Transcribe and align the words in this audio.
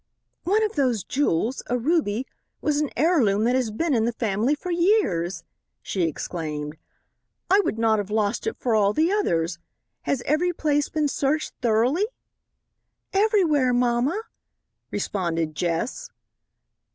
"One 0.45 0.63
of 0.63 0.73
those 0.73 1.03
jewels, 1.03 1.61
a 1.67 1.77
ruby, 1.77 2.25
was 2.59 2.77
an 2.81 2.89
heirloom 2.97 3.43
that 3.43 3.53
has 3.53 3.69
been 3.69 3.93
in 3.93 4.05
the 4.05 4.11
family 4.11 4.55
for 4.55 4.71
years," 4.71 5.43
she 5.83 6.01
exclaimed. 6.07 6.75
"I 7.51 7.59
would 7.59 7.77
not 7.77 7.99
have 7.99 8.09
lost 8.09 8.47
it 8.47 8.57
for 8.57 8.73
all 8.73 8.93
the 8.93 9.11
others. 9.11 9.59
Has 10.09 10.23
every 10.25 10.53
place 10.53 10.89
been 10.89 11.07
searched 11.07 11.53
thoroughly?" 11.61 12.07
"Everywhere, 13.13 13.73
mamma," 13.75 14.19
responded 14.89 15.53
Jess. 15.53 16.09